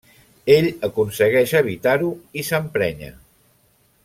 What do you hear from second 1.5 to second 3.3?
evitar-ho i s'emprenya.